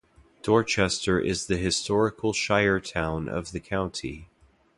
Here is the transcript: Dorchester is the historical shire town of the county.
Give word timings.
Dorchester 0.41 1.19
is 1.19 1.45
the 1.45 1.57
historical 1.57 2.33
shire 2.33 2.79
town 2.79 3.29
of 3.29 3.51
the 3.51 3.59
county. 3.59 4.29